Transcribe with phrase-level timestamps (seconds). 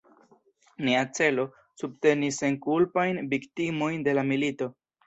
[0.87, 1.45] Nia celo:
[1.83, 4.75] subteni senkulpajn viktimojn de la milito.